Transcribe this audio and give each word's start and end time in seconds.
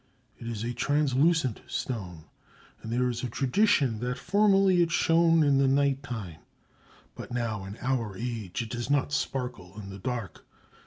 It 0.39 0.47
is 0.47 0.63
a 0.63 0.73
translucent 0.73 1.61
stone, 1.67 2.23
and 2.81 2.91
there 2.91 3.07
is 3.07 3.21
a 3.23 3.29
tradition 3.29 3.99
that 3.99 4.17
formerly 4.17 4.81
it 4.81 4.89
shone 4.91 5.43
in 5.43 5.59
the 5.59 5.67
night 5.67 6.01
time; 6.01 6.39
but 7.13 7.31
now, 7.31 7.65
in 7.65 7.77
our 7.83 8.17
age, 8.17 8.63
it 8.63 8.71
does 8.71 8.89
not 8.89 9.13
sparkle 9.13 9.79
in 9.79 9.91
the 9.91 9.99
dark. 9.99 10.43